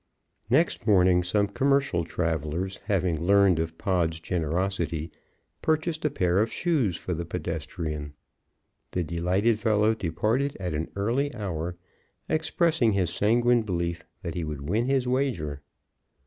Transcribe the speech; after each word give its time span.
Next 0.49 0.87
morning 0.87 1.21
some 1.23 1.47
commercial 1.47 2.03
travelers, 2.03 2.77
having 2.85 3.21
learned 3.21 3.59
of 3.59 3.77
Pod's 3.77 4.19
generosity, 4.19 5.11
purchased 5.61 6.03
a 6.03 6.09
pair 6.09 6.39
of 6.39 6.51
shoes 6.51 6.97
for 6.97 7.13
the 7.13 7.23
pedestrian. 7.23 8.13
The 8.93 9.03
delighted 9.03 9.59
fellow 9.59 9.93
departed 9.93 10.57
at 10.59 10.73
an 10.73 10.87
early 10.95 11.31
hour, 11.35 11.77
expressing 12.27 12.93
his 12.93 13.13
sanguine 13.13 13.61
belief 13.61 14.03
that 14.23 14.33
he 14.33 14.43
would 14.43 14.67
win 14.67 14.87
his 14.87 15.07
wager. 15.07 15.61